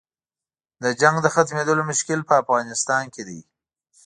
[0.83, 3.39] د جنګ د ختمېدلو مشکل په افغانستان کې دی.